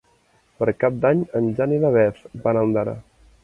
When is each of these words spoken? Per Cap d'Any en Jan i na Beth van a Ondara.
Per 0.61 0.67
Cap 0.83 0.95
d'Any 1.03 1.21
en 1.41 1.51
Jan 1.61 1.77
i 1.77 1.79
na 1.87 1.95
Beth 1.99 2.25
van 2.49 2.59
a 2.65 2.69
Ondara. 2.71 3.01